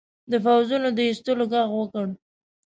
[0.31, 2.05] د پوځونو د ایستلو ږغ وکړ.